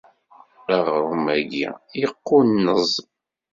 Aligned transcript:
Aɣṛum-agi 0.75 1.67
yeqqunneẓ. 1.99 2.91